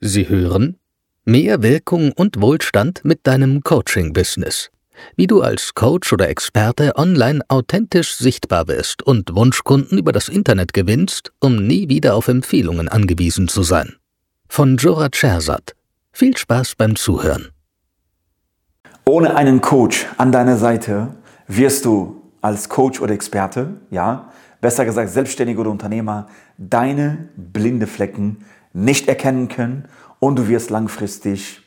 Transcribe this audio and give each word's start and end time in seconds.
Sie 0.00 0.28
hören 0.28 0.76
Mehr 1.26 1.62
Wirkung 1.62 2.12
und 2.12 2.42
Wohlstand 2.42 3.02
mit 3.02 3.26
deinem 3.26 3.62
Coaching-Business. 3.62 4.70
Wie 5.16 5.26
du 5.26 5.40
als 5.40 5.72
Coach 5.72 6.12
oder 6.12 6.28
Experte 6.28 6.96
online 6.96 7.40
authentisch 7.48 8.16
sichtbar 8.16 8.68
wirst 8.68 9.02
und 9.02 9.34
Wunschkunden 9.34 9.96
über 9.96 10.12
das 10.12 10.28
Internet 10.28 10.74
gewinnst, 10.74 11.32
um 11.40 11.66
nie 11.66 11.88
wieder 11.88 12.14
auf 12.14 12.28
Empfehlungen 12.28 12.88
angewiesen 12.88 13.48
zu 13.48 13.62
sein. 13.62 13.94
Von 14.48 14.76
Jora 14.76 15.08
Chersat. 15.08 15.74
Viel 16.12 16.36
Spaß 16.36 16.74
beim 16.76 16.94
Zuhören. 16.94 17.48
Ohne 19.06 19.34
einen 19.36 19.62
Coach 19.62 20.06
an 20.18 20.30
deiner 20.30 20.58
Seite 20.58 21.14
wirst 21.48 21.86
du 21.86 22.22
als 22.42 22.68
Coach 22.68 23.00
oder 23.00 23.14
Experte, 23.14 23.80
ja, 23.90 24.30
besser 24.60 24.84
gesagt 24.84 25.08
Selbstständiger 25.08 25.60
oder 25.60 25.70
Unternehmer, 25.70 26.28
deine 26.58 27.30
blinde 27.36 27.86
Flecken 27.86 28.44
nicht 28.74 29.08
erkennen 29.08 29.48
können 29.48 29.88
und 30.18 30.36
du 30.36 30.48
wirst 30.48 30.68
langfristig 30.68 31.62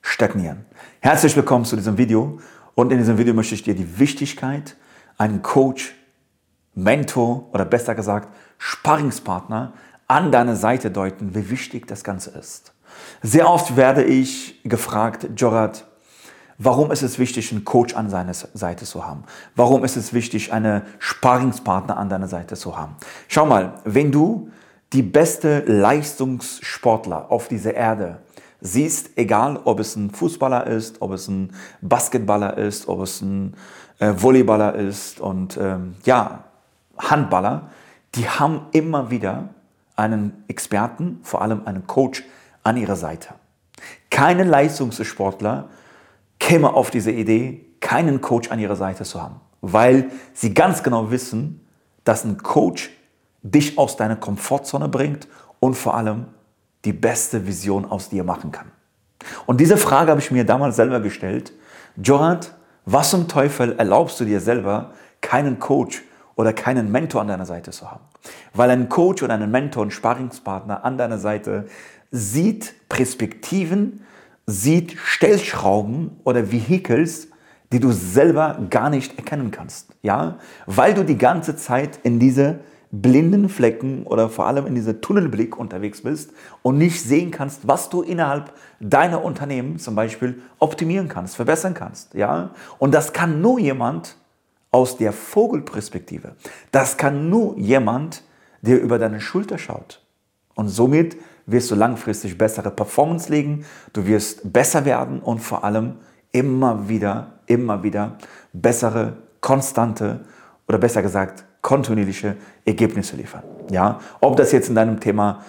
stagnieren. 0.00 0.64
Herzlich 1.00 1.36
willkommen 1.36 1.66
zu 1.66 1.76
diesem 1.76 1.98
Video 1.98 2.40
und 2.74 2.90
in 2.90 2.98
diesem 2.98 3.18
Video 3.18 3.34
möchte 3.34 3.54
ich 3.54 3.62
dir 3.62 3.74
die 3.74 3.98
Wichtigkeit, 3.98 4.74
einen 5.18 5.42
Coach, 5.42 5.94
Mentor 6.74 7.48
oder 7.52 7.66
besser 7.66 7.94
gesagt 7.94 8.34
Sparringspartner 8.58 9.74
an 10.08 10.32
deiner 10.32 10.56
Seite 10.56 10.90
deuten, 10.90 11.34
wie 11.34 11.50
wichtig 11.50 11.86
das 11.86 12.04
Ganze 12.04 12.30
ist. 12.30 12.72
Sehr 13.22 13.50
oft 13.50 13.76
werde 13.76 14.04
ich 14.04 14.62
gefragt, 14.64 15.28
Jorat, 15.36 15.86
warum 16.56 16.90
ist 16.90 17.02
es 17.02 17.18
wichtig, 17.18 17.52
einen 17.52 17.66
Coach 17.66 17.94
an 17.94 18.08
seiner 18.08 18.32
Seite 18.32 18.86
zu 18.86 19.06
haben? 19.06 19.24
Warum 19.56 19.84
ist 19.84 19.96
es 19.96 20.14
wichtig, 20.14 20.54
einen 20.54 20.82
Sparringspartner 21.00 21.98
an 21.98 22.08
deiner 22.08 22.28
Seite 22.28 22.56
zu 22.56 22.78
haben? 22.78 22.96
Schau 23.28 23.44
mal, 23.44 23.74
wenn 23.84 24.10
du 24.10 24.50
die 24.92 25.02
beste 25.02 25.60
Leistungssportler 25.60 27.30
auf 27.30 27.48
dieser 27.48 27.74
Erde 27.74 28.18
siehst, 28.60 29.10
egal 29.16 29.60
ob 29.64 29.80
es 29.80 29.96
ein 29.96 30.10
Fußballer 30.10 30.66
ist, 30.66 31.02
ob 31.02 31.12
es 31.12 31.28
ein 31.28 31.52
Basketballer 31.80 32.56
ist, 32.56 32.88
ob 32.88 33.00
es 33.00 33.20
ein 33.20 33.54
äh, 33.98 34.12
Volleyballer 34.14 34.74
ist 34.74 35.20
und 35.20 35.56
ähm, 35.56 35.96
ja, 36.04 36.44
Handballer, 36.98 37.70
die 38.14 38.28
haben 38.28 38.66
immer 38.72 39.10
wieder 39.10 39.50
einen 39.96 40.44
Experten, 40.48 41.20
vor 41.22 41.42
allem 41.42 41.62
einen 41.66 41.86
Coach 41.86 42.24
an 42.62 42.76
ihrer 42.76 42.96
Seite. 42.96 43.34
Keine 44.10 44.44
Leistungssportler 44.44 45.68
käme 46.38 46.72
auf 46.72 46.90
diese 46.90 47.10
Idee, 47.10 47.64
keinen 47.80 48.20
Coach 48.20 48.50
an 48.50 48.58
ihrer 48.58 48.76
Seite 48.76 49.04
zu 49.04 49.22
haben, 49.22 49.40
weil 49.60 50.10
sie 50.32 50.54
ganz 50.54 50.82
genau 50.82 51.10
wissen, 51.10 51.66
dass 52.04 52.24
ein 52.24 52.42
Coach 52.42 52.90
dich 53.50 53.78
aus 53.78 53.96
deiner 53.96 54.16
Komfortzone 54.16 54.88
bringt 54.88 55.28
und 55.60 55.74
vor 55.74 55.96
allem 55.96 56.26
die 56.84 56.92
beste 56.92 57.46
Vision 57.46 57.84
aus 57.84 58.08
dir 58.08 58.24
machen 58.24 58.52
kann. 58.52 58.70
Und 59.46 59.60
diese 59.60 59.76
Frage 59.76 60.10
habe 60.10 60.20
ich 60.20 60.30
mir 60.30 60.44
damals 60.44 60.76
selber 60.76 61.00
gestellt. 61.00 61.52
Jorat, 61.96 62.54
was 62.84 63.10
zum 63.10 63.28
Teufel 63.28 63.76
erlaubst 63.78 64.20
du 64.20 64.24
dir 64.24 64.40
selber, 64.40 64.92
keinen 65.20 65.58
Coach 65.58 66.02
oder 66.36 66.52
keinen 66.52 66.92
Mentor 66.92 67.22
an 67.22 67.28
deiner 67.28 67.46
Seite 67.46 67.70
zu 67.70 67.90
haben? 67.90 68.04
Weil 68.54 68.70
ein 68.70 68.88
Coach 68.88 69.22
oder 69.22 69.34
ein 69.34 69.50
Mentor, 69.50 69.84
ein 69.84 69.90
Sparringspartner 69.90 70.84
an 70.84 70.98
deiner 70.98 71.18
Seite 71.18 71.66
sieht 72.10 72.74
Perspektiven, 72.88 74.04
sieht 74.46 74.96
Stellschrauben 74.96 76.20
oder 76.24 76.52
Vehicles, 76.52 77.28
die 77.72 77.80
du 77.80 77.90
selber 77.90 78.58
gar 78.70 78.90
nicht 78.90 79.18
erkennen 79.18 79.50
kannst. 79.50 79.88
Ja? 80.02 80.38
Weil 80.66 80.94
du 80.94 81.04
die 81.04 81.18
ganze 81.18 81.56
Zeit 81.56 81.98
in 82.04 82.20
diese 82.20 82.60
blinden 82.90 83.48
Flecken 83.48 84.04
oder 84.04 84.28
vor 84.28 84.46
allem 84.46 84.66
in 84.66 84.74
diesem 84.74 85.00
Tunnelblick 85.00 85.58
unterwegs 85.58 86.02
bist 86.02 86.32
und 86.62 86.78
nicht 86.78 87.02
sehen 87.02 87.30
kannst, 87.30 87.66
was 87.66 87.88
du 87.88 88.02
innerhalb 88.02 88.52
deiner 88.80 89.24
Unternehmen 89.24 89.78
zum 89.78 89.94
Beispiel 89.94 90.40
optimieren 90.58 91.08
kannst, 91.08 91.36
verbessern 91.36 91.74
kannst. 91.74 92.14
Ja? 92.14 92.50
Und 92.78 92.94
das 92.94 93.12
kann 93.12 93.40
nur 93.40 93.58
jemand 93.58 94.16
aus 94.70 94.96
der 94.96 95.12
Vogelperspektive. 95.12 96.32
Das 96.70 96.96
kann 96.96 97.28
nur 97.30 97.56
jemand, 97.58 98.22
der 98.62 98.80
über 98.80 98.98
deine 98.98 99.20
Schulter 99.20 99.58
schaut. 99.58 100.02
Und 100.54 100.68
somit 100.68 101.16
wirst 101.46 101.70
du 101.70 101.74
langfristig 101.74 102.36
bessere 102.36 102.70
Performance 102.70 103.30
legen, 103.30 103.64
du 103.92 104.06
wirst 104.06 104.52
besser 104.52 104.84
werden 104.84 105.20
und 105.20 105.38
vor 105.38 105.64
allem 105.64 105.96
immer 106.32 106.88
wieder, 106.88 107.40
immer 107.46 107.82
wieder 107.82 108.18
bessere, 108.52 109.16
konstante 109.40 110.24
oder 110.66 110.78
besser 110.78 111.02
gesagt 111.02 111.45
kontinuierliche 111.66 112.36
Ergebnisse 112.64 113.16
liefern. 113.16 113.42
Ja? 113.72 113.98
Ob 114.20 114.36
das 114.36 114.52
jetzt 114.52 114.68
in 114.68 114.76
deinem 114.76 115.00
Thema 115.00 115.42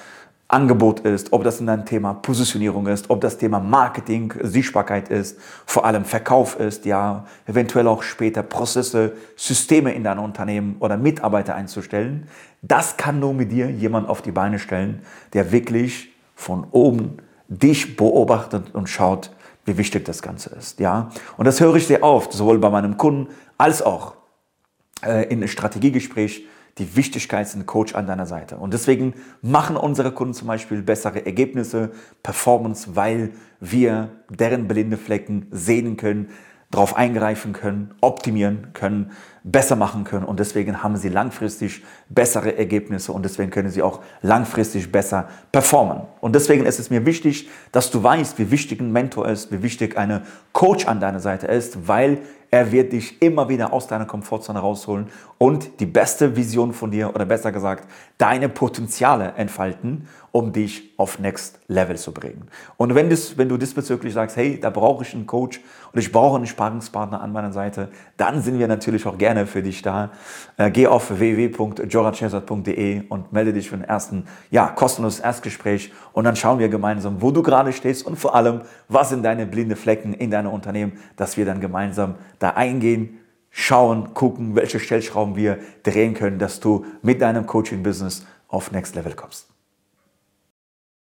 Angebot 0.48 1.02
ist, 1.02 1.32
ob 1.32 1.44
das 1.44 1.60
in 1.60 1.68
deinem 1.68 1.86
Thema 1.86 2.16
Positionierung 2.16 2.88
ist, 2.88 3.12
ob 3.12 3.22
das 3.22 3.38
Thema 3.38 3.60
Marketing, 3.60 4.34
Sichtbarkeit 4.42 5.10
ist, 5.10 5.38
vor 5.68 5.86
allem 5.86 6.06
Verkauf 6.06 6.60
ist, 6.60 6.86
ja, 6.86 7.26
eventuell 7.46 7.88
auch 7.88 8.02
später 8.02 8.42
Prozesse, 8.42 9.14
Systeme 9.36 9.94
in 9.94 10.04
deinem 10.04 10.24
Unternehmen 10.24 10.78
oder 10.80 10.98
Mitarbeiter 10.98 11.54
einzustellen. 11.54 12.28
Das 12.64 12.98
kann 12.98 13.20
nur 13.20 13.36
mit 13.36 13.52
dir 13.52 13.70
jemand 13.70 14.10
auf 14.10 14.24
die 14.24 14.32
Beine 14.32 14.58
stellen, 14.58 15.04
der 15.34 15.52
wirklich 15.52 16.16
von 16.34 16.66
oben 16.72 17.18
dich 17.48 17.96
beobachtet 17.96 18.74
und 18.74 18.90
schaut, 18.90 19.30
wie 19.66 19.78
wichtig 19.78 20.06
das 20.06 20.24
Ganze 20.24 20.50
ist, 20.56 20.80
ja. 20.80 21.12
Und 21.38 21.46
das 21.46 21.60
höre 21.60 21.76
ich 21.76 21.86
sehr 21.86 22.02
oft, 22.02 22.34
sowohl 22.34 22.58
bei 22.58 22.72
meinem 22.72 22.98
Kunden 22.98 23.28
als 23.60 23.84
auch 23.84 24.17
äh, 25.06 25.24
in 25.26 25.40
einem 25.40 25.48
Strategiegespräch 25.48 26.46
die 26.78 26.96
Wichtigkeit 26.96 27.54
ein 27.56 27.66
Coach 27.66 27.96
an 27.96 28.08
deiner 28.08 28.26
Seite. 28.26 28.58
Und 28.58 28.74
deswegen 28.74 29.14
machen 29.42 29.78
unsere 29.78 30.12
Kunden 30.12 30.34
zum 30.34 30.48
Beispiel 30.48 30.82
bessere 30.82 31.26
Ergebnisse, 31.26 31.92
Performance, 32.24 32.96
weil 32.96 33.32
wir 33.60 34.10
deren 34.30 34.68
blinde 34.68 34.98
Flecken 34.98 35.48
sehen 35.52 35.98
können, 35.98 36.30
darauf 36.70 36.98
eingreifen 36.98 37.54
können, 37.54 37.94
optimieren 38.02 38.74
können, 38.74 39.12
besser 39.44 39.78
machen 39.78 40.04
können 40.04 40.26
und 40.26 40.42
deswegen 40.42 40.84
haben 40.84 40.98
sie 40.98 41.08
langfristig 41.08 41.82
bessere 42.10 42.58
Ergebnisse 42.58 43.14
und 43.14 43.24
deswegen 43.24 43.52
können 43.52 43.70
sie 43.70 43.82
auch 43.82 44.02
langfristig 44.22 44.92
besser 44.92 45.30
performen. 45.54 46.02
Und 46.20 46.36
deswegen 46.36 46.66
ist 46.66 46.80
es 46.80 46.90
mir 46.90 47.06
wichtig, 47.06 47.48
dass 47.72 47.90
du 47.90 48.04
weißt, 48.04 48.38
wie 48.38 48.52
wichtig 48.52 48.82
ein 48.82 48.92
Mentor 48.92 49.30
ist, 49.30 49.50
wie 49.50 49.64
wichtig 49.64 49.98
eine 49.98 50.24
Coach 50.52 50.88
an 50.88 51.00
deiner 51.00 51.22
Seite 51.22 51.48
ist, 51.48 51.88
weil 51.88 52.20
er 52.50 52.72
wird 52.72 52.94
dich 52.94 53.22
immer 53.22 53.50
wieder 53.50 53.74
aus 53.74 53.88
deiner 53.88 54.06
Komfortzone 54.06 54.60
rausholen 54.60 55.08
und 55.38 55.80
die 55.80 55.86
beste 55.86 56.36
Vision 56.36 56.74
von 56.74 56.92
dir 56.92 57.14
oder 57.14 57.26
besser 57.26 57.52
gesagt 57.52 57.88
deine 58.18 58.50
Potenziale 58.50 59.34
entfalten, 59.38 60.08
um 60.32 60.52
dich 60.52 60.94
auf 60.98 61.20
Next 61.20 61.60
Level 61.68 61.98
zu 61.98 62.12
bringen. 62.12 62.48
Und 62.78 62.96
wenn, 62.96 63.10
das, 63.10 63.38
wenn 63.38 63.50
du 63.50 63.58
diesbezüglich 63.58 64.14
sagst, 64.14 64.38
hey, 64.38 64.60
da 64.60 64.70
brauche 64.70 65.04
ich 65.04 65.14
einen 65.14 65.26
Coach 65.26 65.62
und 65.94 66.00
ich 66.00 66.12
brauche 66.12 66.36
einen 66.36 66.48
Sparingspartner 66.48 67.22
an 67.22 67.32
meiner 67.32 67.52
Seite, 67.52 67.90
dann 68.18 68.42
sind 68.42 68.60
wir 68.60 68.68
natürlich 68.68 69.06
auch 69.06 69.18
gerne 69.18 69.46
für 69.46 69.62
dich 69.62 69.82
da. 69.82 70.12
Äh, 70.58 70.72
geh 70.72 70.88
auf 70.88 71.20
www.jorachesat.de 71.20 73.04
und 73.10 73.32
melde 73.32 73.54
dich 73.54 73.70
für 73.70 73.78
den 73.78 73.86
ersten, 73.86 74.26
ja, 74.52 74.68
kostenloses 74.68 75.20
Erstgespräch 75.20 75.92
und 76.14 76.24
dann 76.24 76.36
schauen 76.36 76.60
wir 76.60 76.70
gemeinsam, 76.70 77.22
wo 77.22 77.32
du 77.32 77.42
gerade 77.42 77.74
stehst 77.74 78.06
und 78.06 78.18
vor 78.18 78.36
allem, 78.36 78.62
was 78.90 79.10
sind 79.10 79.24
deine 79.24 79.46
blinde 79.46 79.76
Flecken 79.76 80.14
in 80.14 80.32
deinem 80.32 80.52
Unternehmen, 80.52 80.94
dass 81.16 81.38
wir 81.38 81.46
dann 81.46 81.62
gemeinsam 81.62 82.16
da 82.40 82.52
eingehen, 82.52 83.20
schauen, 83.50 84.14
gucken, 84.14 84.56
welche 84.56 84.80
Stellschrauben 84.80 85.36
wir 85.36 85.60
drehen 85.84 86.14
können, 86.14 86.40
dass 86.40 86.60
du 86.60 86.86
mit 87.02 87.22
deinem 87.22 87.46
Coaching-Business 87.46 88.26
auf 88.48 88.72
Next 88.72 88.96
Level 88.96 89.14
kommst. 89.14 89.50